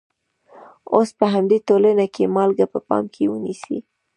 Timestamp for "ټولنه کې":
1.67-2.31